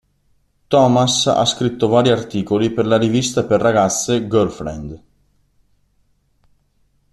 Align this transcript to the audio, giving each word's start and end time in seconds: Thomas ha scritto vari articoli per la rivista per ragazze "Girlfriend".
Thomas 0.67 1.27
ha 1.27 1.45
scritto 1.45 1.87
vari 1.87 2.09
articoli 2.09 2.71
per 2.71 2.87
la 2.87 2.97
rivista 2.97 3.43
per 3.45 3.61
ragazze 3.61 4.27
"Girlfriend". 4.27 5.03